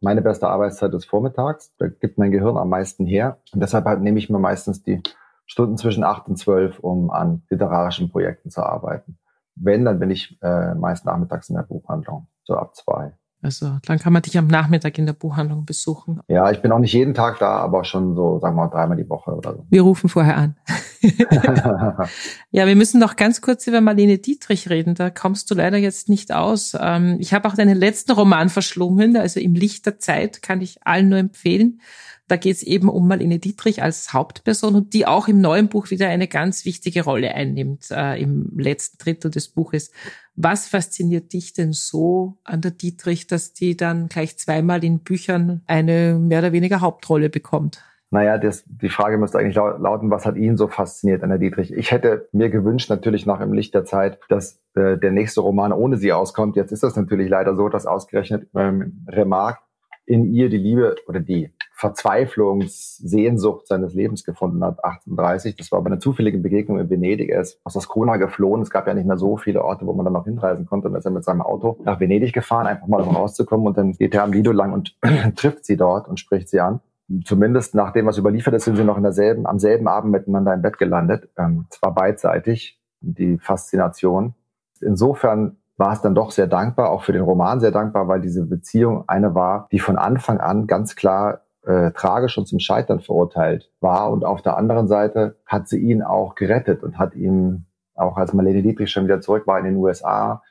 [0.00, 1.74] Meine beste Arbeitszeit ist vormittags.
[1.76, 3.36] Da gibt mein Gehirn am meisten her.
[3.52, 5.02] Und deshalb halt nehme ich mir meistens die
[5.44, 9.18] Stunden zwischen acht und zwölf, um an literarischen Projekten zu arbeiten.
[9.56, 13.12] Wenn, dann bin ich äh, meist nachmittags in der Buchhandlung, so ab zwei.
[13.44, 16.20] Also dann kann man dich am Nachmittag in der Buchhandlung besuchen.
[16.28, 18.96] Ja, ich bin auch nicht jeden Tag da, aber schon so, sagen wir mal, dreimal
[18.96, 19.66] die Woche oder so.
[19.68, 20.56] Wir rufen vorher an.
[22.50, 24.94] ja, wir müssen noch ganz kurz über Marlene Dietrich reden.
[24.94, 26.74] Da kommst du leider jetzt nicht aus.
[26.80, 30.78] Ähm, ich habe auch deinen letzten Roman verschlungen, also im Licht der Zeit, kann ich
[30.86, 31.82] allen nur empfehlen.
[32.26, 35.90] Da geht es eben um Marlene Dietrich als Hauptperson und die auch im neuen Buch
[35.90, 39.92] wieder eine ganz wichtige Rolle einnimmt, äh, im letzten Drittel des Buches.
[40.34, 45.62] Was fasziniert dich denn so an der Dietrich, dass die dann gleich zweimal in Büchern
[45.66, 47.82] eine mehr oder weniger Hauptrolle bekommt?
[48.10, 51.72] Naja, das, die Frage müsste eigentlich lauten, was hat ihn so fasziniert an der Dietrich?
[51.72, 55.72] Ich hätte mir gewünscht, natürlich noch im Licht der Zeit, dass äh, der nächste Roman
[55.72, 56.56] ohne sie auskommt.
[56.56, 59.58] Jetzt ist das natürlich leider so, dass ausgerechnet ähm, Remarque
[60.06, 65.56] in ihr die Liebe oder die Verzweiflungssehnsucht seines Lebens gefunden hat, 38.
[65.56, 67.30] Das war aber eine zufällige Begegnung in Venedig.
[67.30, 68.62] Er ist aus Ascona geflohen.
[68.62, 70.86] Es gab ja nicht mehr so viele Orte, wo man dann noch hinreisen konnte.
[70.86, 73.66] Und dann ist er mit seinem Auto nach Venedig gefahren, einfach mal um rauszukommen.
[73.66, 74.96] Und dann geht er am Lido lang und
[75.36, 76.80] trifft sie dort und spricht sie an.
[77.24, 80.54] Zumindest nach dem, was überliefert ist, sind sie noch in derselben, am selben Abend miteinander
[80.54, 81.28] im Bett gelandet.
[81.36, 84.34] Ähm, zwar beidseitig, die Faszination.
[84.80, 88.46] Insofern war es dann doch sehr dankbar, auch für den Roman sehr dankbar, weil diese
[88.46, 93.70] Beziehung eine war, die von Anfang an ganz klar äh, tragisch und zum Scheitern verurteilt
[93.80, 94.10] war.
[94.10, 98.32] Und auf der anderen Seite hat sie ihn auch gerettet und hat ihm, auch als
[98.32, 100.42] Marlene Dietrich schon wieder zurück war in den USA,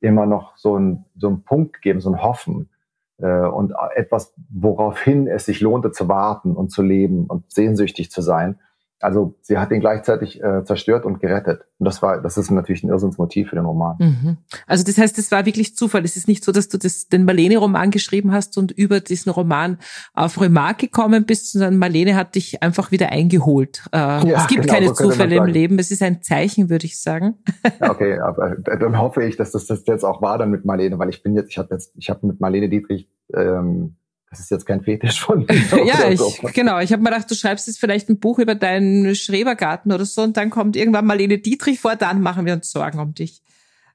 [0.00, 2.70] immer noch so ein so ein Punkt gegeben, so ein Hoffen
[3.18, 8.22] äh, und etwas, woraufhin es sich lohnte zu warten und zu leben und sehnsüchtig zu
[8.22, 8.58] sein.
[9.00, 11.62] Also sie hat ihn gleichzeitig äh, zerstört und gerettet.
[11.78, 13.96] Und das war, das ist natürlich ein Irrsinnsmotiv für den Roman.
[13.98, 14.36] Mhm.
[14.66, 16.04] Also das heißt, es war wirklich Zufall.
[16.04, 19.78] Es ist nicht so, dass du das, den Marlene-Roman geschrieben hast und über diesen Roman
[20.12, 23.82] auf Remarque gekommen bist, sondern Marlene hat dich einfach wieder eingeholt.
[23.92, 25.78] Äh, ja, es gibt genau, keine Zufälle im Leben.
[25.78, 27.38] Es ist ein Zeichen, würde ich sagen.
[27.80, 30.98] Ja, okay, aber dann hoffe ich, dass das, das jetzt auch war dann mit Marlene,
[30.98, 33.96] weil ich bin jetzt, ich habe jetzt, ich habe mit Marlene Dietrich ähm,
[34.30, 35.84] das ist jetzt kein Fetisch von mir.
[35.84, 36.32] ja, ich, so.
[36.54, 36.78] genau.
[36.78, 40.22] Ich habe mir gedacht, du schreibst jetzt vielleicht ein Buch über deinen Schrebergarten oder so
[40.22, 43.42] und dann kommt irgendwann Marlene Dietrich vor, dann machen wir uns Sorgen um dich.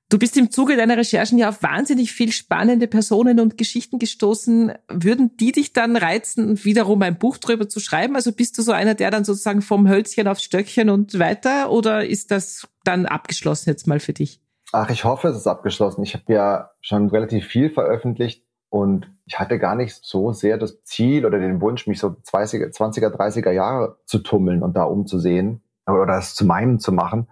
[0.09, 4.73] Du bist im Zuge deiner Recherchen ja auf wahnsinnig viel spannende Personen und Geschichten gestoßen.
[4.87, 8.15] Würden die dich dann reizen, wiederum ein Buch drüber zu schreiben?
[8.15, 11.71] Also bist du so einer, der dann sozusagen vom Hölzchen aufs Stöckchen und weiter?
[11.71, 14.41] Oder ist das dann abgeschlossen jetzt mal für dich?
[14.71, 16.03] Ach, ich hoffe, es ist abgeschlossen.
[16.03, 18.44] Ich habe ja schon relativ viel veröffentlicht
[18.75, 22.75] und ich hatte gar nicht so sehr das Ziel oder den Wunsch, mich so 20er,
[22.75, 27.29] 20er 30er Jahre zu tummeln und da umzusehen oder das zu meinem zu machen.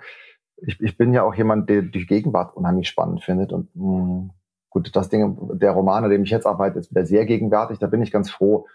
[0.56, 4.30] Ich, ich bin ja auch jemand, der die Gegenwart unheimlich spannend findet und mh, hm,
[4.70, 7.78] gut, das Ding, der Roman, an dem ich jetzt arbeite, ist wieder sehr gegenwärtig.
[7.78, 8.66] Da bin ich ganz froh,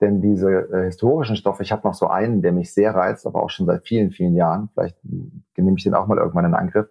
[0.00, 3.42] denn diese äh, historischen Stoffe, ich habe noch so einen, der mich sehr reizt, aber
[3.42, 4.68] auch schon seit vielen, vielen Jahren.
[4.74, 6.86] Vielleicht nehme ich den auch mal irgendwann in Angriff.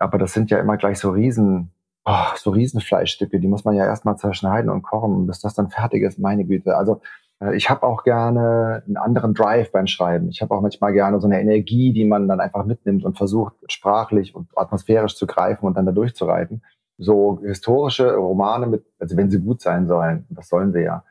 [0.00, 1.70] Aber das sind ja immer gleich so riesen
[2.06, 6.02] oh, so Riesenfleischstücke, die muss man ja erstmal zerschneiden und kochen, bis das dann fertig
[6.02, 6.76] ist, meine Güte.
[6.76, 7.02] Also
[7.40, 10.28] äh, ich habe auch gerne einen anderen Drive beim Schreiben.
[10.30, 13.54] Ich habe auch manchmal gerne so eine Energie, die man dann einfach mitnimmt und versucht,
[13.68, 16.62] sprachlich und atmosphärisch zu greifen und dann da durchzureiten.
[16.98, 21.04] so historische Romane mit, also wenn sie gut sein sollen, das sollen sie ja.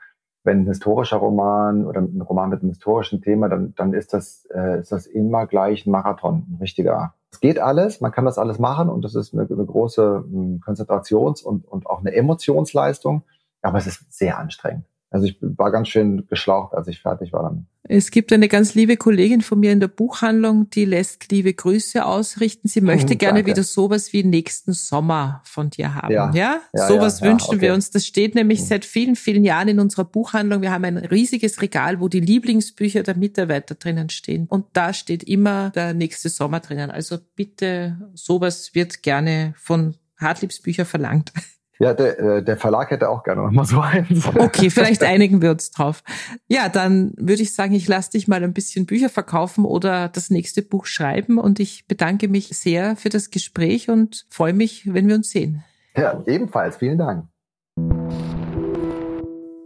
[0.45, 4.47] Wenn ein historischer Roman oder ein Roman mit einem historischen Thema, dann, dann ist das,
[4.53, 7.15] äh, ist das immer gleich ein Marathon, ein richtiger.
[7.31, 10.61] Es geht alles, man kann das alles machen und das ist eine, eine große hm,
[10.65, 13.23] Konzentrations- und, und auch eine Emotionsleistung,
[13.61, 14.85] aber es ist sehr anstrengend.
[15.15, 17.63] Also ich war ganz schön geschlaucht, als ich fertig war damit.
[17.83, 22.05] Es gibt eine ganz liebe Kollegin von mir in der Buchhandlung, die lässt liebe Grüße
[22.05, 22.67] ausrichten.
[22.67, 26.11] Sie möchte hm, gerne wieder sowas wie nächsten Sommer von dir haben.
[26.11, 26.59] Ja, ja?
[26.73, 27.61] ja sowas ja, wünschen okay.
[27.61, 27.91] wir uns.
[27.91, 28.65] Das steht nämlich hm.
[28.65, 30.61] seit vielen, vielen Jahren in unserer Buchhandlung.
[30.61, 34.47] Wir haben ein riesiges Regal, wo die Lieblingsbücher der Mitarbeiter drinnen stehen.
[34.49, 36.91] Und da steht immer der nächste Sommer drinnen.
[36.91, 41.31] Also bitte, sowas wird gerne von Hartliebs Bücher verlangt.
[41.79, 44.25] Ja, der, äh, der Verlag hätte auch gerne noch mal so eins.
[44.37, 46.03] Okay, vielleicht einigen wir uns drauf.
[46.47, 50.29] Ja, dann würde ich sagen, ich lasse dich mal ein bisschen Bücher verkaufen oder das
[50.29, 55.07] nächste Buch schreiben und ich bedanke mich sehr für das Gespräch und freue mich, wenn
[55.07, 55.63] wir uns sehen.
[55.97, 56.77] Ja, ebenfalls.
[56.77, 57.25] Vielen Dank.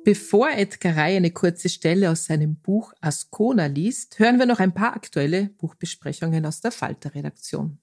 [0.03, 4.73] Bevor Edgar Rey eine kurze Stelle aus seinem Buch Ascona liest, hören wir noch ein
[4.73, 7.77] paar aktuelle Buchbesprechungen aus der Falter-Redaktion.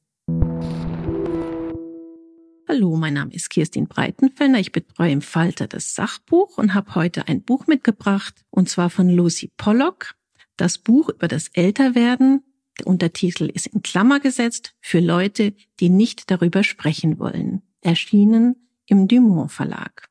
[2.68, 4.58] Hallo, mein Name ist Kirstin Breitenfellner.
[4.58, 9.08] Ich betreue im Falter das Sachbuch und habe heute ein Buch mitgebracht, und zwar von
[9.08, 10.16] Lucy Pollock.
[10.56, 12.42] Das Buch über das Älterwerden.
[12.80, 17.62] Der Untertitel ist in Klammer gesetzt für Leute, die nicht darüber sprechen wollen.
[17.82, 20.08] Erschienen im Dumont Verlag.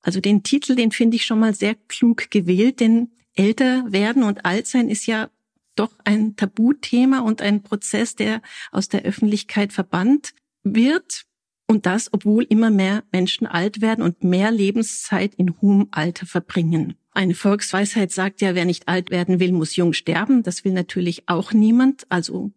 [0.00, 4.46] Also den Titel, den finde ich schon mal sehr klug gewählt, denn älter werden und
[4.46, 5.28] alt sein ist ja
[5.74, 8.40] doch ein Tabuthema und ein Prozess, der
[8.72, 11.26] aus der Öffentlichkeit verbannt wird.
[11.68, 16.94] Und das, obwohl immer mehr Menschen alt werden und mehr Lebenszeit in hohem Alter verbringen.
[17.10, 20.42] Eine Volksweisheit sagt ja, wer nicht alt werden will, muss jung sterben.
[20.42, 22.06] Das will natürlich auch niemand.
[22.10, 22.52] Also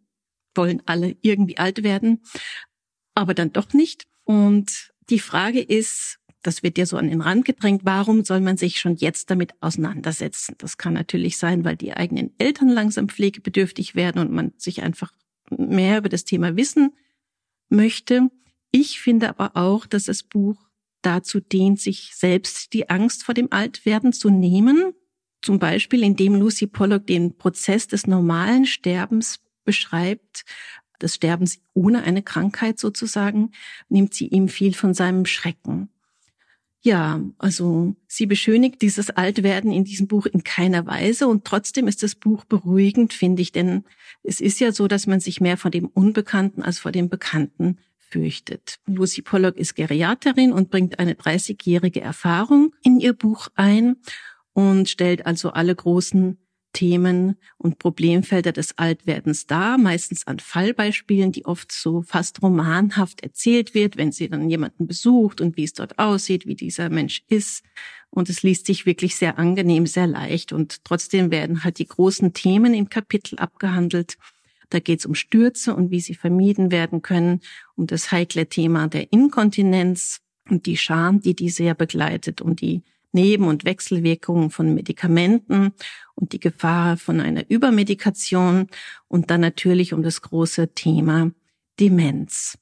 [0.55, 2.21] wollen alle irgendwie alt werden,
[3.15, 4.05] aber dann doch nicht.
[4.23, 8.57] Und die Frage ist, das wird ja so an den Rand gedrängt, warum soll man
[8.57, 10.55] sich schon jetzt damit auseinandersetzen?
[10.57, 15.11] Das kann natürlich sein, weil die eigenen Eltern langsam pflegebedürftig werden und man sich einfach
[15.49, 16.93] mehr über das Thema wissen
[17.69, 18.29] möchte.
[18.71, 20.57] Ich finde aber auch, dass das Buch
[21.01, 24.93] dazu dient, sich selbst die Angst vor dem Altwerden zu nehmen.
[25.41, 30.43] Zum Beispiel, indem Lucy Pollock den Prozess des normalen Sterbens beschreibt,
[31.01, 33.51] des Sterbens ohne eine Krankheit sozusagen,
[33.87, 35.89] nimmt sie ihm viel von seinem Schrecken.
[36.81, 42.03] Ja, also sie beschönigt dieses Altwerden in diesem Buch in keiner Weise und trotzdem ist
[42.03, 43.83] das Buch beruhigend, finde ich, denn
[44.23, 47.79] es ist ja so, dass man sich mehr vor dem Unbekannten als vor dem Bekannten
[48.09, 48.79] fürchtet.
[48.85, 53.97] Lucy Pollock ist Geriaterin und bringt eine 30-jährige Erfahrung in ihr Buch ein
[54.53, 56.37] und stellt also alle großen
[56.73, 63.73] Themen und Problemfelder des Altwerdens dar, meistens an Fallbeispielen, die oft so fast romanhaft erzählt
[63.73, 67.63] wird, wenn sie dann jemanden besucht und wie es dort aussieht, wie dieser Mensch ist.
[68.11, 70.53] Und es liest sich wirklich sehr angenehm, sehr leicht.
[70.53, 74.17] Und trotzdem werden halt die großen Themen im Kapitel abgehandelt.
[74.69, 77.41] Da geht es um Stürze und wie sie vermieden werden können,
[77.75, 82.83] um das heikle Thema der Inkontinenz und die Scham, die diese ja begleitet, um die
[83.11, 85.73] Neben- und Wechselwirkungen von Medikamenten
[86.13, 88.67] und die Gefahr von einer Übermedikation
[89.07, 91.31] und dann natürlich um das große Thema
[91.79, 92.59] Demenz.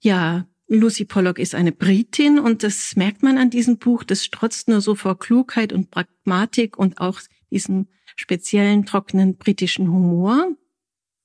[0.00, 4.04] Ja, Lucy Pollock ist eine Britin und das merkt man an diesem Buch.
[4.04, 10.54] Das strotzt nur so vor Klugheit und Pragmatik und auch diesem speziellen trockenen britischen Humor.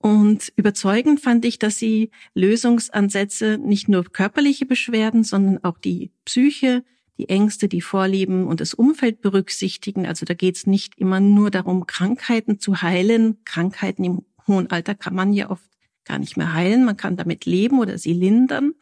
[0.04, 6.84] Und überzeugend fand ich, dass sie Lösungsansätze nicht nur körperliche Beschwerden, sondern auch die Psyche,
[7.18, 10.06] die Ängste, die Vorlieben und das Umfeld berücksichtigen.
[10.06, 13.38] Also da geht es nicht immer nur darum, Krankheiten zu heilen.
[13.46, 15.70] Krankheiten im hohen Alter kann man ja oft
[16.04, 16.84] gar nicht mehr heilen.
[16.84, 18.74] Man kann damit leben oder sie lindern.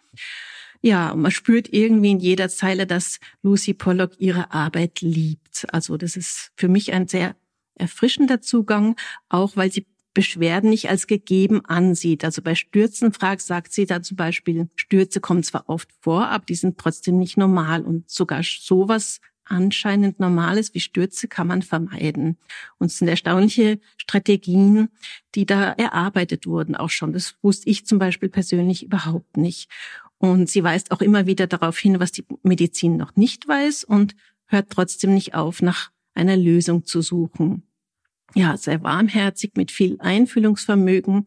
[0.81, 5.67] Ja, man spürt irgendwie in jeder Zeile, dass Lucy Pollock ihre Arbeit liebt.
[5.71, 7.35] Also das ist für mich ein sehr
[7.75, 8.95] erfrischender Zugang,
[9.29, 12.25] auch weil sie Beschwerden nicht als gegeben ansieht.
[12.25, 16.45] Also bei Stürzen fragt, sagt sie da zum Beispiel, Stürze kommen zwar oft vor, aber
[16.45, 22.37] die sind trotzdem nicht normal und sogar sowas anscheinend Normales wie Stürze kann man vermeiden.
[22.77, 24.89] Und es sind erstaunliche Strategien,
[25.35, 27.13] die da erarbeitet wurden auch schon.
[27.13, 29.69] Das wusste ich zum Beispiel persönlich überhaupt nicht.
[30.17, 34.15] Und sie weist auch immer wieder darauf hin, was die Medizin noch nicht weiß und
[34.45, 37.63] hört trotzdem nicht auf, nach einer Lösung zu suchen
[38.33, 41.25] ja, sehr warmherzig, mit viel Einfühlungsvermögen.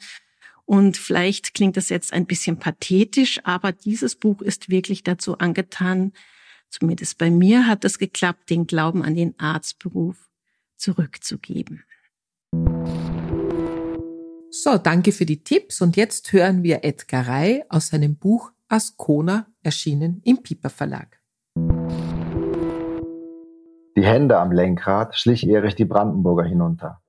[0.67, 6.12] Und vielleicht klingt das jetzt ein bisschen pathetisch, aber dieses Buch ist wirklich dazu angetan,
[6.71, 10.17] zumindest bei mir hat es geklappt, den Glauben an den Arztberuf
[10.77, 11.85] zurückzugeben.
[14.51, 19.47] So, danke für die Tipps und jetzt hören wir Edgar Rey aus seinem Buch Ascona,
[19.62, 21.21] erschienen im Piper Verlag.
[23.97, 27.01] Die Hände am Lenkrad schlich Erich die Brandenburger hinunter.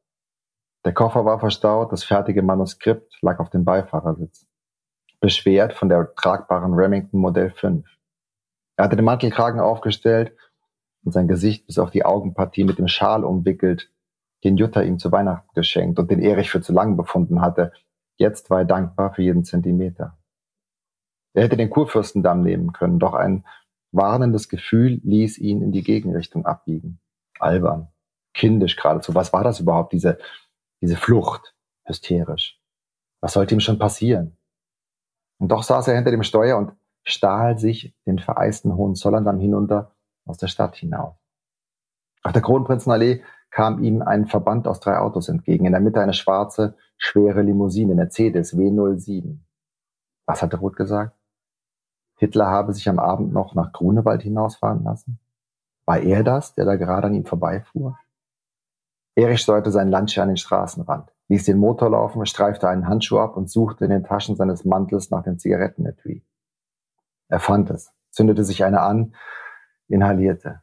[0.86, 4.46] Der Koffer war verstaut, das fertige Manuskript lag auf dem Beifahrersitz.
[5.20, 7.88] Beschwert von der tragbaren Remington Modell 5.
[8.78, 10.38] Er hatte den Mantelkragen aufgestellt
[11.04, 13.92] und sein Gesicht bis auf die Augenpartie mit dem Schal umwickelt,
[14.44, 17.74] den Jutta ihm zu Weihnachten geschenkt und den Erich für zu lang befunden hatte.
[18.18, 20.20] Jetzt war er dankbar für jeden Zentimeter.
[21.34, 23.44] Er hätte den Kurfürstendamm nehmen können, doch ein
[23.96, 27.00] warnendes Gefühl ließ ihn in die Gegenrichtung abbiegen.
[27.40, 27.90] Albern,
[28.34, 29.16] kindisch geradezu.
[29.16, 30.18] Was war das überhaupt, diese,
[30.82, 31.56] diese Flucht?
[31.84, 32.60] Hysterisch.
[33.22, 34.38] Was sollte ihm schon passieren?
[35.40, 40.38] Und doch saß er hinter dem Steuer und stahl sich den vereisten Hohenzollern hinunter aus
[40.38, 41.16] der Stadt hinauf.
[42.24, 45.66] Auf der Kronprinzenallee kam ihm ein Verband aus drei Autos entgegen.
[45.66, 49.38] In der Mitte eine schwarze, schwere Limousine, Mercedes W07.
[50.26, 51.15] Was hatte Roth gesagt?
[52.16, 55.20] Hitler habe sich am Abend noch nach Grunewald hinausfahren lassen?
[55.86, 57.98] War er das, der da gerade an ihm vorbeifuhr?
[59.16, 63.38] Erich steuerte seinen Lancia an den Straßenrand, ließ den Motor laufen, streifte einen Handschuh ab
[63.38, 66.26] und suchte in den Taschen seines Mantels nach dem Zigarettenetui.
[67.28, 69.16] Er fand es, zündete sich eine an,
[69.88, 70.62] inhalierte.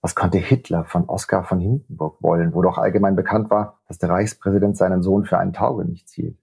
[0.00, 4.10] Was konnte Hitler von Oskar von Hindenburg wollen, wo doch allgemein bekannt war, dass der
[4.10, 6.38] Reichspräsident seinen Sohn für einen Taugenichts hielt?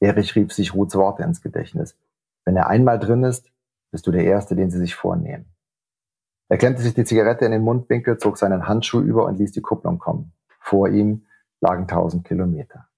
[0.00, 1.96] Erich rief sich Ruths Worte ins Gedächtnis.
[2.46, 3.52] Wenn er einmal drin ist,
[3.90, 5.52] bist du der Erste, den sie sich vornehmen.
[6.48, 9.62] Er klemmte sich die Zigarette in den Mundwinkel, zog seinen Handschuh über und ließ die
[9.62, 10.32] Kupplung kommen.
[10.60, 11.26] Vor ihm
[11.60, 12.88] lagen tausend Kilometer.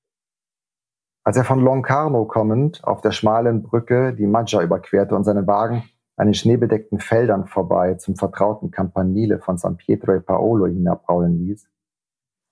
[1.24, 5.82] Als er von Locarno kommend auf der schmalen Brücke die Maggia überquerte und seinen Wagen
[6.16, 11.70] an den schneebedeckten Feldern vorbei zum vertrauten Campanile von San Pietro e Paolo hinabrollen ließ,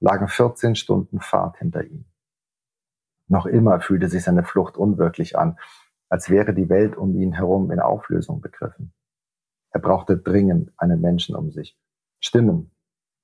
[0.01, 2.05] lagen 14 Stunden Fahrt hinter ihm.
[3.29, 5.59] Noch immer fühlte sich seine Flucht unwirklich an,
[6.09, 8.93] als wäre die Welt um ihn herum in Auflösung begriffen.
[9.71, 11.79] Er brauchte dringend einen Menschen um sich.
[12.21, 12.71] Stimmen,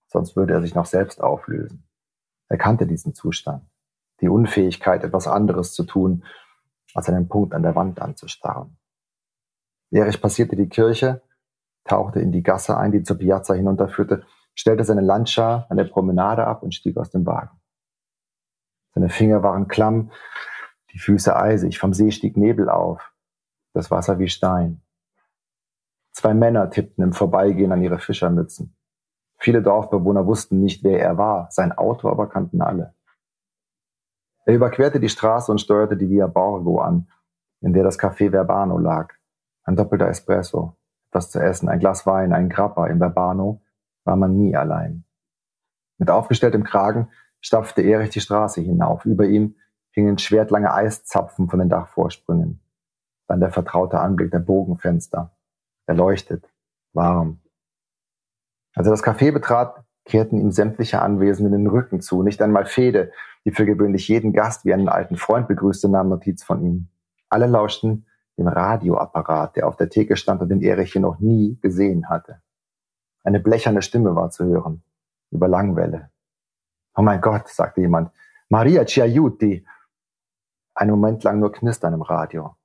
[0.07, 1.89] sonst würde er sich noch selbst auflösen.
[2.49, 3.65] Er kannte diesen Zustand
[4.23, 6.25] die Unfähigkeit, etwas anderes zu tun,
[6.95, 8.79] als einen Punkt an der Wand anzustarren.
[9.91, 11.23] Erich passierte die Kirche,
[11.85, 16.47] tauchte in die Gasse ein, die zur Piazza hinunterführte, stellte seine Lancia an der Promenade
[16.47, 17.61] ab und stieg aus dem Wagen.
[18.95, 20.13] Seine Finger waren klamm,
[20.93, 23.13] die Füße eisig, vom See stieg Nebel auf,
[23.73, 24.83] das Wasser wie Stein.
[26.13, 28.77] Zwei Männer tippten im Vorbeigehen an ihre Fischermützen.
[29.39, 32.95] Viele Dorfbewohner wussten nicht, wer er war, sein Auto aber kannten alle.
[34.45, 37.09] Er überquerte die Straße und steuerte die Via Borgo an,
[37.61, 39.15] in der das Café Verbano lag.
[39.65, 40.77] Ein doppelter Espresso,
[41.09, 43.63] etwas zu essen, ein Glas Wein, ein Grappa im Verbano,
[44.05, 45.05] war man nie allein.
[45.99, 47.09] Mit aufgestelltem Kragen
[47.41, 49.05] stapfte Erich die Straße hinauf.
[49.05, 49.57] Über ihm
[49.93, 52.61] hingen schwertlange Eiszapfen von den Dachvorsprüngen.
[53.29, 55.37] Dann der vertraute Anblick der Bogenfenster.
[55.87, 56.51] Erleuchtet,
[56.93, 57.41] warm.
[58.75, 62.23] Als er das Café betrat, kehrten ihm sämtliche Anwesenden den Rücken zu.
[62.23, 63.13] Nicht einmal Fede,
[63.45, 66.89] die für gewöhnlich jeden Gast wie einen alten Freund begrüßte, nahm Notiz von ihm.
[67.29, 68.07] Alle lauschten
[68.39, 72.43] dem Radioapparat, der auf der Theke stand und den Erich hier noch nie gesehen hatte.
[73.25, 74.83] Eine blecherne Stimme war zu hören,
[75.31, 76.11] über Langwelle.
[76.95, 78.11] Oh mein Gott, sagte jemand.
[78.49, 79.65] Maria ci aiuti.
[80.83, 82.57] Einen Moment lang nur knistern im Radio.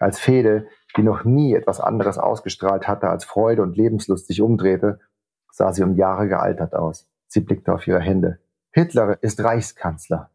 [0.00, 4.98] Als Fede, die noch nie etwas anderes ausgestrahlt hatte als Freude und Lebenslust, sich umdrehte,
[5.52, 7.08] sah sie um Jahre gealtert aus.
[7.28, 8.40] Sie blickte auf ihre Hände.
[8.72, 10.32] Hitler ist Reichskanzler.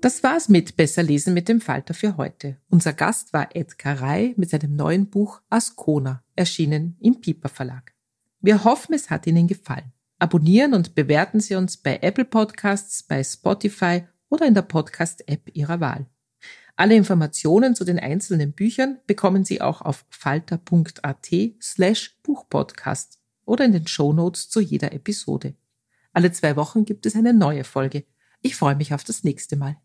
[0.00, 2.56] Das war's mit Besser lesen mit dem Falter für heute.
[2.70, 7.92] Unser Gast war Edgar Rey mit seinem neuen Buch Ascona, erschienen im Piper Verlag.
[8.40, 9.92] Wir hoffen, es hat Ihnen gefallen.
[10.18, 15.80] Abonnieren und bewerten Sie uns bei Apple Podcasts, bei Spotify oder in der Podcast-App Ihrer
[15.80, 16.06] Wahl.
[16.76, 21.28] Alle Informationen zu den einzelnen Büchern bekommen Sie auch auf falter.at
[21.60, 25.54] slash Buchpodcast oder in den Shownotes zu jeder Episode.
[26.12, 28.04] Alle zwei Wochen gibt es eine neue Folge.
[28.42, 29.76] Ich freue mich auf das nächste Mal.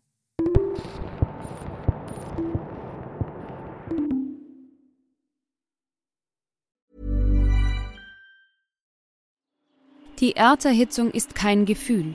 [10.20, 12.14] Die Erderhitzung ist kein Gefühl,